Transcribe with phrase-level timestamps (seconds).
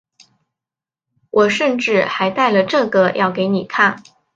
[1.29, 4.01] 我甚至还带了这个要给你看